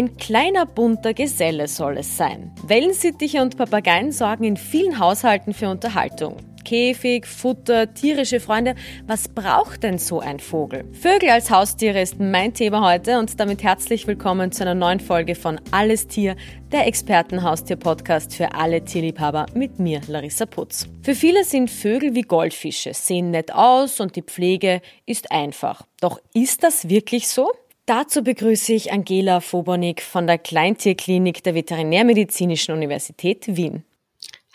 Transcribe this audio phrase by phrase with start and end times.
[0.00, 2.52] Ein kleiner bunter Geselle soll es sein.
[2.66, 6.38] Wellensittiche und Papageien sorgen in vielen Haushalten für Unterhaltung.
[6.64, 8.76] Käfig, Futter, tierische Freunde.
[9.06, 10.86] Was braucht denn so ein Vogel?
[10.94, 15.34] Vögel als Haustiere ist mein Thema heute und damit herzlich willkommen zu einer neuen Folge
[15.34, 16.34] von Alles Tier,
[16.72, 20.88] der Expertenhaustier-Podcast für alle Tierliebhaber mit mir, Larissa Putz.
[21.02, 25.82] Für viele sind Vögel wie Goldfische, sehen nett aus und die Pflege ist einfach.
[26.00, 27.50] Doch ist das wirklich so?
[27.90, 33.82] Dazu begrüße ich Angela Fobonik von der Kleintierklinik der Veterinärmedizinischen Universität Wien.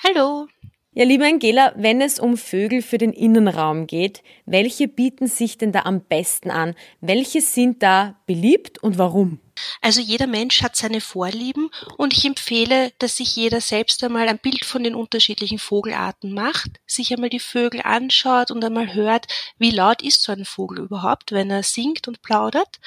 [0.01, 0.47] Hallo.
[0.93, 5.73] Ja, liebe Angela, wenn es um Vögel für den Innenraum geht, welche bieten sich denn
[5.73, 6.75] da am besten an?
[7.01, 9.41] Welche sind da beliebt und warum?
[9.81, 14.39] Also jeder Mensch hat seine Vorlieben und ich empfehle, dass sich jeder selbst einmal ein
[14.39, 19.71] Bild von den unterschiedlichen Vogelarten macht, sich einmal die Vögel anschaut und einmal hört, wie
[19.71, 22.79] laut ist so ein Vogel überhaupt, wenn er singt und plaudert.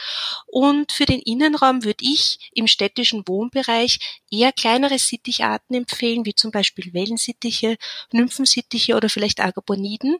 [0.46, 6.50] Und für den Innenraum würde ich im städtischen Wohnbereich eher kleinere Sitticharten empfehlen, wie zum
[6.50, 7.76] Beispiel Wellensittiche,
[8.12, 10.18] Nymphensittiche oder vielleicht Agaponiden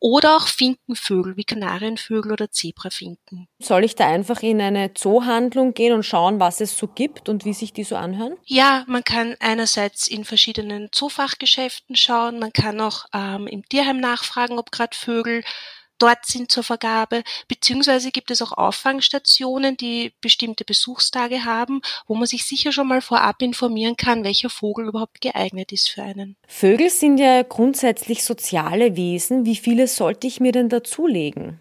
[0.00, 3.48] oder auch Finkenvögel wie Kanarienvögel oder Zebrafinken.
[3.58, 7.44] Soll ich da einfach in eine Zoohandlung gehen und schauen, was es so gibt und
[7.44, 8.36] wie sich die so anhören?
[8.44, 14.58] Ja, man kann einerseits in verschiedenen Zoofachgeschäften schauen, man kann auch ähm, im Tierheim nachfragen,
[14.58, 15.42] ob gerade Vögel
[15.98, 22.26] dort sind zur Vergabe, beziehungsweise gibt es auch Auffangstationen, die bestimmte Besuchstage haben, wo man
[22.26, 26.36] sich sicher schon mal vorab informieren kann, welcher Vogel überhaupt geeignet ist für einen.
[26.46, 29.44] Vögel sind ja grundsätzlich soziale Wesen.
[29.44, 31.60] Wie viele sollte ich mir denn dazulegen?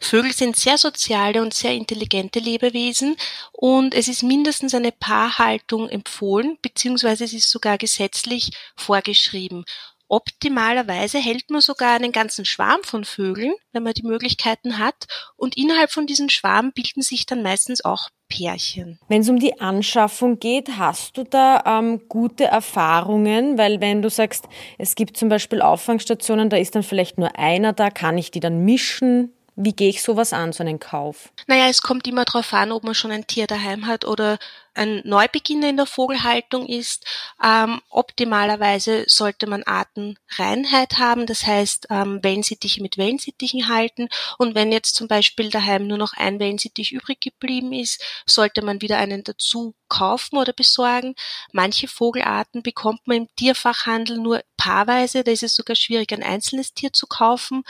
[0.00, 3.16] Vögel sind sehr soziale und sehr intelligente Lebewesen
[3.52, 9.64] und es ist mindestens eine Paarhaltung empfohlen, beziehungsweise es ist sogar gesetzlich vorgeschrieben.
[10.08, 15.06] Optimalerweise hält man sogar einen ganzen Schwarm von Vögeln, wenn man die Möglichkeiten hat.
[15.36, 18.98] Und innerhalb von diesem Schwarm bilden sich dann meistens auch Pärchen.
[19.08, 23.58] Wenn es um die Anschaffung geht, hast du da ähm, gute Erfahrungen?
[23.58, 24.46] Weil wenn du sagst,
[24.78, 28.40] es gibt zum Beispiel Auffangstationen, da ist dann vielleicht nur einer da, kann ich die
[28.40, 29.32] dann mischen?
[29.54, 31.32] Wie gehe ich sowas an, so einen Kauf?
[31.46, 34.38] Naja, es kommt immer darauf an, ob man schon ein Tier daheim hat oder
[34.76, 37.04] ein Neubeginner in der Vogelhaltung ist.
[37.42, 44.08] Ähm, optimalerweise sollte man Artenreinheit haben, das heißt ähm, Wellensittiche mit Wellensittichen halten.
[44.38, 48.82] Und wenn jetzt zum Beispiel daheim nur noch ein Wellensittich übrig geblieben ist, sollte man
[48.82, 51.14] wieder einen dazu kaufen oder besorgen.
[51.52, 56.74] Manche Vogelarten bekommt man im Tierfachhandel nur paarweise, da ist es sogar schwierig, ein einzelnes
[56.74, 57.62] Tier zu kaufen.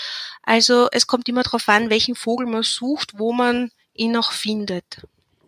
[0.43, 5.03] Also es kommt immer darauf an, welchen Vogel man sucht, wo man ihn noch findet.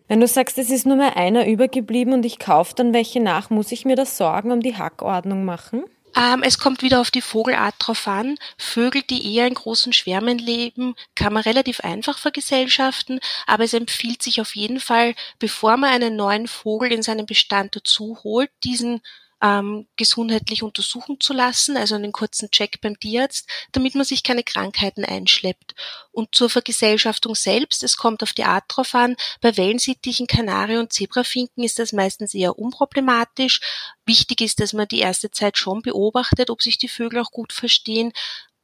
[0.09, 3.51] Wenn du sagst, es ist nur mehr einer übergeblieben und ich kaufe dann welche nach,
[3.51, 5.83] muss ich mir das Sorgen um die Hackordnung machen?
[6.15, 8.39] Ähm, es kommt wieder auf die Vogelart drauf an.
[8.57, 14.23] Vögel, die eher in großen Schwärmen leben, kann man relativ einfach vergesellschaften, aber es empfiehlt
[14.23, 19.01] sich auf jeden Fall, bevor man einen neuen Vogel in seinen Bestand dazu holt, diesen
[19.41, 24.43] ähm, gesundheitlich untersuchen zu lassen, also einen kurzen Check beim Tierarzt, damit man sich keine
[24.43, 25.75] Krankheiten einschleppt.
[26.11, 30.91] Und zur Vergesellschaftung selbst, es kommt auf die Art drauf an, bei Wellensittichen, Kanari und
[30.91, 33.61] Zebrafinken ist das meistens eher unproblematisch.
[34.05, 37.53] Wichtig ist, dass man die erste Zeit schon beobachtet, ob sich die Vögel auch gut
[37.53, 38.11] verstehen.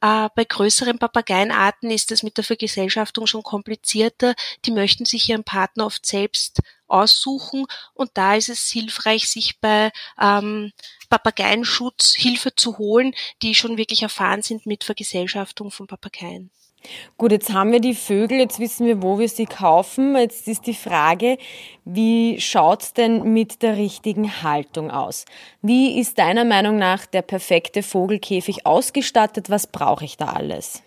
[0.02, 4.34] Äh, bei größeren Papageienarten ist das mit der Vergesellschaftung schon komplizierter.
[4.64, 9.90] Die möchten sich ihren Partner oft selbst aussuchen und da ist es hilfreich, sich bei
[10.20, 10.72] ähm,
[11.08, 16.50] Papageienschutz Hilfe zu holen, die schon wirklich erfahren sind mit Vergesellschaftung von Papageien.
[17.16, 20.16] Gut, jetzt haben wir die Vögel, jetzt wissen wir, wo wir sie kaufen.
[20.16, 21.38] Jetzt ist die Frage,
[21.84, 25.24] wie schaut's denn mit der richtigen Haltung aus?
[25.62, 29.50] Wie ist deiner Meinung nach der perfekte Vogelkäfig ausgestattet?
[29.50, 30.82] Was brauche ich da alles?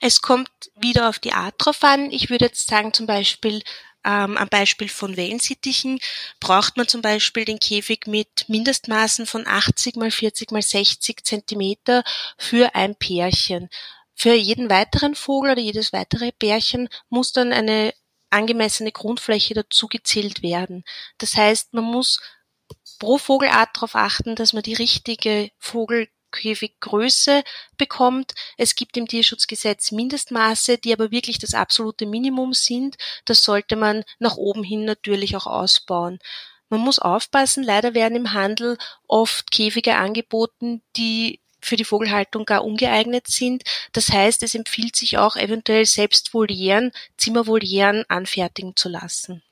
[0.00, 2.10] Es kommt wieder auf die Art drauf an.
[2.10, 3.62] Ich würde jetzt sagen, zum Beispiel
[4.04, 5.98] ähm, am Beispiel von Wellensittichen
[6.40, 12.04] braucht man zum Beispiel den Käfig mit Mindestmaßen von 80 mal 40 mal 60 Zentimeter
[12.38, 13.68] für ein Pärchen.
[14.14, 17.94] Für jeden weiteren Vogel oder jedes weitere Pärchen muss dann eine
[18.30, 20.84] angemessene Grundfläche dazu gezählt werden.
[21.18, 22.20] Das heißt, man muss
[22.98, 25.50] pro Vogelart darauf achten, dass man die richtige
[26.34, 27.42] Vogelkäfiggröße
[27.76, 28.34] bekommt.
[28.56, 32.96] Es gibt im Tierschutzgesetz Mindestmaße, die aber wirklich das absolute Minimum sind.
[33.24, 36.18] Das sollte man nach oben hin natürlich auch ausbauen.
[36.68, 42.64] Man muss aufpassen, leider werden im Handel oft Käfige angeboten, die für die Vogelhaltung gar
[42.64, 43.62] ungeeignet sind.
[43.92, 49.42] Das heißt, es empfiehlt sich auch eventuell selbst Volieren, Zimmervolieren anfertigen zu lassen.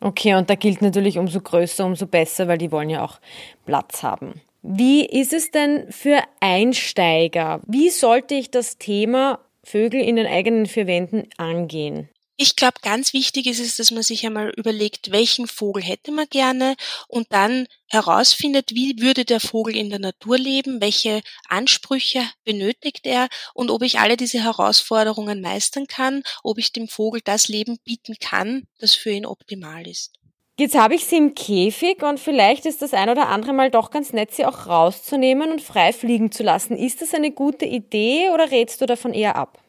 [0.00, 3.18] Okay, und da gilt natürlich umso größer, umso besser, weil die wollen ja auch
[3.64, 4.40] Platz haben.
[4.70, 7.62] Wie ist es denn für Einsteiger?
[7.66, 12.10] Wie sollte ich das Thema Vögel in den eigenen vier Wänden angehen?
[12.36, 16.26] Ich glaube, ganz wichtig ist es, dass man sich einmal überlegt, welchen Vogel hätte man
[16.28, 16.76] gerne
[17.08, 23.28] und dann herausfindet, wie würde der Vogel in der Natur leben, welche Ansprüche benötigt er
[23.54, 28.16] und ob ich alle diese Herausforderungen meistern kann, ob ich dem Vogel das Leben bieten
[28.20, 30.18] kann, das für ihn optimal ist.
[30.60, 33.90] Jetzt habe ich sie im Käfig und vielleicht ist das ein oder andere Mal doch
[33.92, 36.76] ganz nett, sie auch rauszunehmen und frei fliegen zu lassen.
[36.76, 39.62] Ist das eine gute Idee oder rätst du davon eher ab?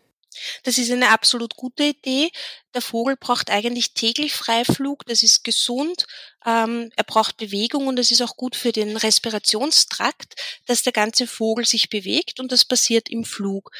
[0.64, 2.32] Das ist eine absolut gute Idee.
[2.74, 6.08] Der Vogel braucht eigentlich täglich Freiflug, das ist gesund.
[6.44, 10.34] Ähm, er braucht Bewegung und das ist auch gut für den Respirationstrakt,
[10.66, 13.72] dass der ganze Vogel sich bewegt und das passiert im Flug.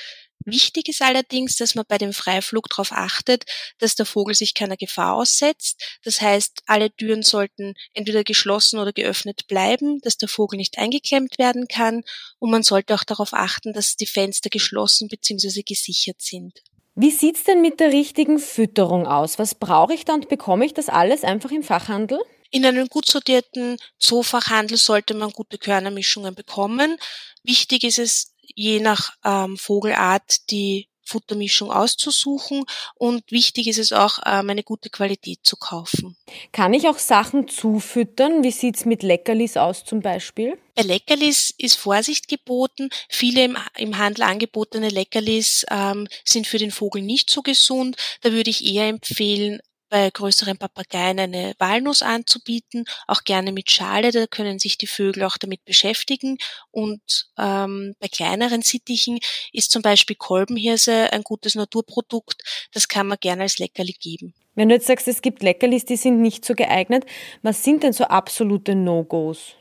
[0.46, 3.44] Wichtig ist allerdings, dass man bei dem Freiflug darauf achtet,
[3.78, 6.00] dass der Vogel sich keiner Gefahr aussetzt.
[6.04, 11.38] Das heißt, alle Türen sollten entweder geschlossen oder geöffnet bleiben, dass der Vogel nicht eingeklemmt
[11.38, 12.04] werden kann
[12.40, 15.62] und man sollte auch darauf achten, dass die Fenster geschlossen bzw.
[15.64, 16.62] gesichert sind.
[16.96, 19.40] Wie sieht's denn mit der richtigen Fütterung aus?
[19.40, 22.20] Was brauche ich da und bekomme ich das alles einfach im Fachhandel?
[22.52, 26.98] In einem gut sortierten Zoofachhandel sollte man gute Körnermischungen bekommen.
[27.44, 32.64] Wichtig ist es, je nach ähm, Vogelart die Futtermischung auszusuchen
[32.96, 36.16] und wichtig ist es auch, ähm, eine gute Qualität zu kaufen.
[36.52, 38.44] Kann ich auch Sachen zufüttern?
[38.44, 40.58] Wie sieht's mit Leckerlis aus zum Beispiel?
[40.76, 42.90] Bei Leckerlis ist Vorsicht geboten.
[43.10, 47.98] Viele im, im Handel angebotene Leckerlis ähm, sind für den Vogel nicht so gesund.
[48.22, 54.12] Da würde ich eher empfehlen, bei größeren Papageien eine Walnuss anzubieten, auch gerne mit Schale,
[54.12, 56.38] da können sich die Vögel auch damit beschäftigen.
[56.72, 59.20] Und ähm, bei kleineren Sittichen
[59.52, 62.42] ist zum Beispiel Kolbenhirse ein gutes Naturprodukt,
[62.72, 64.34] das kann man gerne als Leckerli geben.
[64.56, 67.06] Wenn du jetzt sagst, es gibt Leckerlis, die sind nicht so geeignet,
[67.42, 69.56] was sind denn so absolute No-Gos?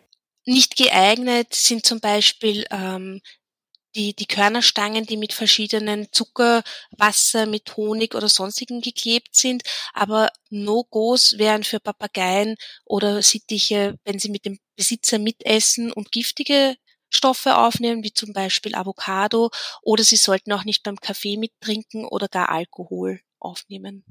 [0.45, 3.21] Nicht geeignet sind zum Beispiel ähm,
[3.99, 6.63] die, die Körnerstangen, die mit verschiedenen Zucker,
[6.97, 9.63] Wasser, mit Honig oder sonstigen geklebt sind.
[9.93, 12.55] Aber No-Gos wären für Papageien
[12.85, 16.77] oder Sittiche, wenn sie mit dem Besitzer mitessen und giftige
[17.11, 19.51] Stoffe aufnehmen, wie zum Beispiel Avocado,
[19.83, 24.05] oder sie sollten auch nicht beim Kaffee mittrinken oder gar Alkohol aufnehmen.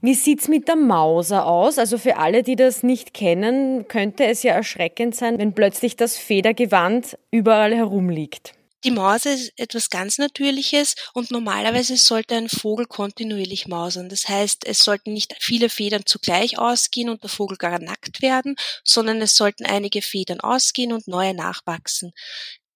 [0.00, 1.76] Wie sieht's mit der Mauser aus?
[1.76, 6.16] Also für alle, die das nicht kennen, könnte es ja erschreckend sein, wenn plötzlich das
[6.16, 8.54] Federgewand überall herumliegt.
[8.82, 14.08] Die Maus ist etwas ganz Natürliches und normalerweise sollte ein Vogel kontinuierlich mausern.
[14.08, 18.56] Das heißt, es sollten nicht viele Federn zugleich ausgehen und der Vogel gar nackt werden,
[18.82, 22.12] sondern es sollten einige Federn ausgehen und neue nachwachsen.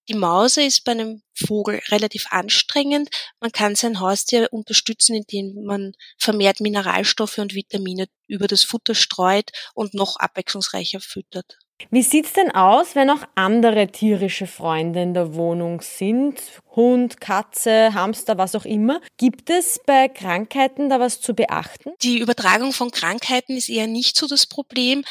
[0.09, 3.09] Die Mause ist bei einem Vogel relativ anstrengend.
[3.41, 9.51] Man kann sein Haustier unterstützen, indem man vermehrt Mineralstoffe und Vitamine über das Futter streut
[9.73, 11.64] und noch abwechslungsreicher füttert.
[11.91, 16.41] Wie sieht's denn aus, wenn auch andere tierische Freunde in der Wohnung sind?
[16.75, 19.01] Hund, Katze, Hamster, was auch immer.
[19.17, 21.93] Gibt es bei Krankheiten da was zu beachten?
[22.03, 25.05] Die Übertragung von Krankheiten ist eher nicht so das Problem,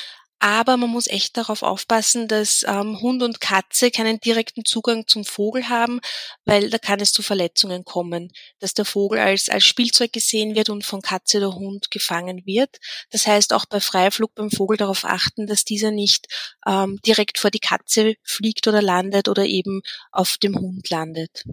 [0.43, 5.23] aber man muss echt darauf aufpassen, dass ähm, Hund und Katze keinen direkten Zugang zum
[5.23, 6.01] Vogel haben,
[6.43, 8.29] weil da kann es zu Verletzungen kommen,
[8.59, 12.79] dass der Vogel als, als Spielzeug gesehen wird und von Katze oder Hund gefangen wird.
[13.09, 16.27] Das heißt auch bei Freiflug beim Vogel darauf achten, dass dieser nicht
[16.67, 19.81] ähm, direkt vor die Katze fliegt oder landet oder eben
[20.11, 21.45] auf dem Hund landet.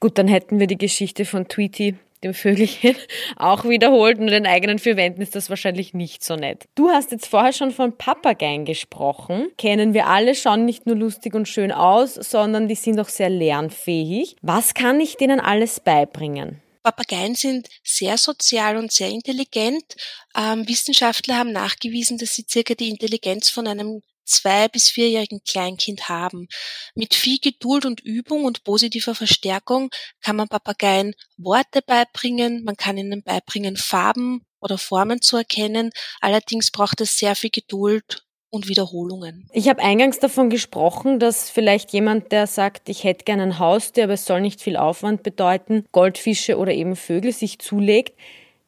[0.00, 2.96] Gut, dann hätten wir die Geschichte von Tweety dem Vögelchen
[3.36, 6.64] auch wiederholt und den eigenen vier Wänden ist das wahrscheinlich nicht so nett.
[6.74, 9.48] Du hast jetzt vorher schon von Papageien gesprochen.
[9.58, 13.30] Kennen wir alle, schauen nicht nur lustig und schön aus, sondern die sind auch sehr
[13.30, 14.36] lernfähig.
[14.42, 16.60] Was kann ich denen alles beibringen?
[16.82, 19.96] Papageien sind sehr sozial und sehr intelligent.
[20.36, 26.08] Ähm, Wissenschaftler haben nachgewiesen, dass sie circa die Intelligenz von einem zwei- bis vierjährigen Kleinkind
[26.08, 26.48] haben.
[26.94, 29.90] Mit viel Geduld und Übung und positiver Verstärkung
[30.20, 35.90] kann man Papageien Worte beibringen, man kann ihnen beibringen, Farben oder Formen zu erkennen.
[36.20, 39.48] Allerdings braucht es sehr viel Geduld und Wiederholungen.
[39.52, 44.04] Ich habe eingangs davon gesprochen, dass vielleicht jemand, der sagt, ich hätte gerne ein Haustier,
[44.04, 48.16] aber es soll nicht viel Aufwand bedeuten, Goldfische oder eben Vögel sich zulegt.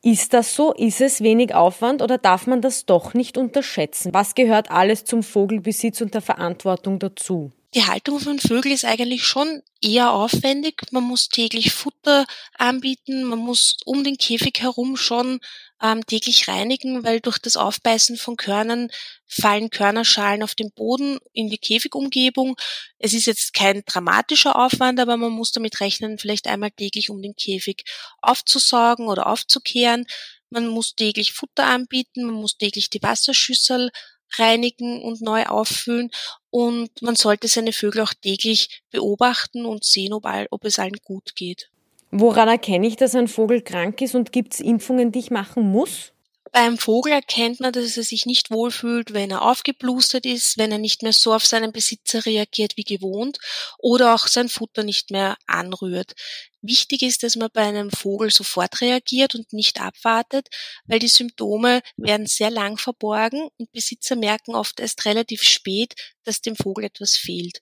[0.07, 0.73] Ist das so?
[0.73, 4.15] Ist es wenig Aufwand oder darf man das doch nicht unterschätzen?
[4.15, 7.51] Was gehört alles zum Vogelbesitz und der Verantwortung dazu?
[7.76, 10.80] Die Haltung von Vögeln ist eigentlich schon eher aufwendig.
[10.92, 12.25] Man muss täglich Futter
[12.56, 15.40] anbieten, man muss um den Käfig herum schon
[15.83, 18.88] ähm, täglich reinigen, weil durch das Aufbeißen von Körnern
[19.26, 22.56] fallen Körnerschalen auf den Boden in die Käfigumgebung.
[22.99, 27.21] Es ist jetzt kein dramatischer Aufwand, aber man muss damit rechnen, vielleicht einmal täglich um
[27.21, 27.85] den Käfig
[28.23, 30.06] aufzusaugen oder aufzukehren.
[30.49, 33.90] Man muss täglich Futter anbieten, man muss täglich die Wasserschüssel
[34.38, 36.11] reinigen und neu auffüllen
[36.50, 40.99] und man sollte seine Vögel auch täglich beobachten und sehen, ob, all, ob es allen
[41.04, 41.71] gut geht.
[42.11, 45.71] Woran erkenne ich, dass ein Vogel krank ist und gibt es Impfungen, die ich machen
[45.71, 46.12] muss?
[46.57, 50.79] Beim Vogel erkennt man, dass er sich nicht wohlfühlt, wenn er aufgeblustert ist, wenn er
[50.79, 53.37] nicht mehr so auf seinen Besitzer reagiert wie gewohnt
[53.77, 56.15] oder auch sein Futter nicht mehr anrührt.
[56.63, 60.49] Wichtig ist, dass man bei einem Vogel sofort reagiert und nicht abwartet,
[60.87, 65.93] weil die Symptome werden sehr lang verborgen und Besitzer merken oft erst relativ spät,
[66.25, 67.61] dass dem Vogel etwas fehlt.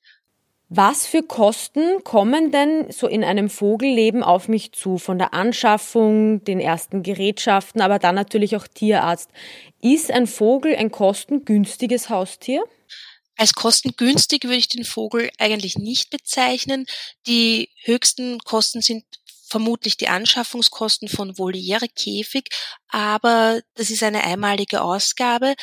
[0.76, 4.98] Was für Kosten kommen denn so in einem Vogelleben auf mich zu?
[4.98, 9.30] Von der Anschaffung, den ersten Gerätschaften, aber dann natürlich auch Tierarzt.
[9.80, 12.64] Ist ein Vogel ein kostengünstiges Haustier?
[13.36, 16.86] Als kostengünstig würde ich den Vogel eigentlich nicht bezeichnen.
[17.28, 19.04] Die höchsten Kosten sind
[19.46, 22.48] vermutlich die Anschaffungskosten von Voliere, Käfig,
[22.88, 25.54] aber das ist eine einmalige Ausgabe.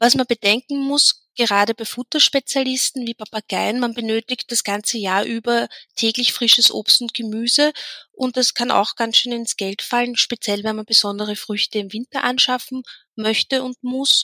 [0.00, 5.68] Was man bedenken muss, gerade bei Futterspezialisten wie Papageien, man benötigt das ganze Jahr über
[5.96, 7.72] täglich frisches Obst und Gemüse
[8.12, 11.92] und das kann auch ganz schön ins Geld fallen, speziell wenn man besondere Früchte im
[11.92, 12.82] Winter anschaffen
[13.16, 14.22] möchte und muss.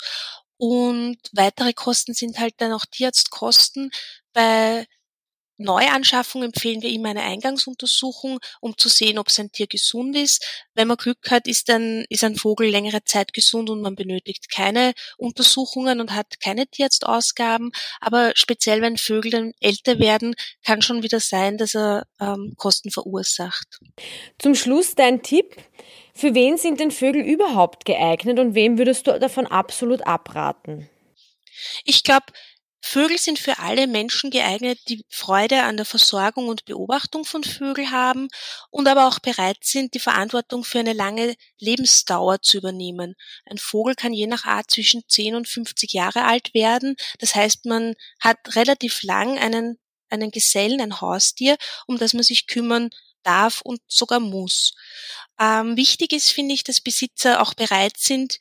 [0.59, 3.91] Und weitere Kosten sind halt dann auch Tierarztkosten.
[4.33, 4.87] Bei
[5.59, 10.65] Neuanschaffung empfehlen wir immer eine Eingangsuntersuchung, um zu sehen, ob sein Tier gesund ist.
[10.75, 14.51] Wenn man Glück hat, ist ein, ist ein Vogel längere Zeit gesund und man benötigt
[14.51, 17.73] keine Untersuchungen und hat keine Tierarztausgaben.
[18.01, 20.35] Aber speziell, wenn Vögel dann älter werden,
[20.65, 23.81] kann schon wieder sein, dass er ähm, Kosten verursacht.
[24.39, 25.57] Zum Schluss dein Tipp.
[26.15, 30.89] Für wen sind denn Vögel überhaupt geeignet und wem würdest du davon absolut abraten?
[31.85, 32.27] Ich glaube,
[32.89, 37.91] Vögel sind für alle Menschen geeignet, die Freude an der Versorgung und Beobachtung von Vögeln
[37.91, 38.29] haben
[38.71, 43.17] und aber auch bereit sind, die Verantwortung für eine lange Lebensdauer zu übernehmen.
[43.45, 46.95] Ein Vogel kann je nach Art zwischen 10 und 50 Jahre alt werden.
[47.19, 49.79] Das heißt, man hat relativ lang einen,
[50.09, 51.57] einen Gesellen, ein Haustier,
[51.89, 52.91] um das man sich kümmern
[53.25, 54.75] darf und sogar muss.
[55.41, 58.39] Ähm, wichtig ist, finde ich, dass Besitzer auch bereit sind,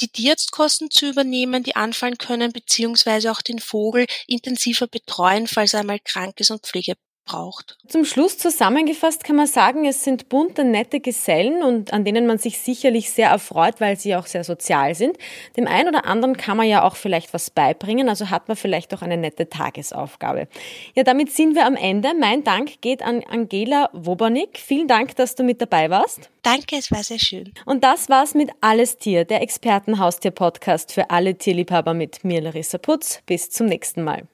[0.00, 5.80] die Tierarztkosten zu übernehmen, die anfallen können, beziehungsweise auch den Vogel intensiver betreuen, falls er
[5.80, 6.94] einmal krank ist und Pflege
[7.28, 7.76] braucht.
[7.86, 12.38] Zum Schluss zusammengefasst kann man sagen, es sind bunte, nette Gesellen und an denen man
[12.38, 15.16] sich sicherlich sehr erfreut, weil sie auch sehr sozial sind.
[15.56, 18.94] Dem einen oder anderen kann man ja auch vielleicht was beibringen, also hat man vielleicht
[18.94, 20.48] auch eine nette Tagesaufgabe.
[20.94, 22.12] Ja, damit sind wir am Ende.
[22.18, 24.58] Mein Dank geht an Angela Wobernick.
[24.58, 26.30] Vielen Dank, dass du mit dabei warst.
[26.42, 27.52] Danke, es war sehr schön.
[27.66, 33.20] Und das war's mit Alles Tier, der Expertenhaustier-Podcast für alle Tierliebhaber mit mir, Larissa Putz.
[33.26, 34.26] Bis zum nächsten Mal.